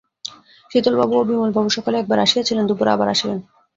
[0.71, 3.39] শীতলবাবু ও বিমলবাবু সকালে একবার আসিয়াছিলেন, দুপুরে আবার আসিলেন।